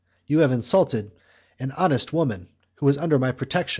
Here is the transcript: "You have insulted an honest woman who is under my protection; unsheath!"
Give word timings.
"You 0.25 0.39
have 0.39 0.51
insulted 0.51 1.11
an 1.59 1.73
honest 1.77 2.11
woman 2.11 2.49
who 2.77 2.87
is 2.89 2.97
under 2.97 3.19
my 3.19 3.31
protection; 3.31 3.59
unsheath!" 3.65 3.69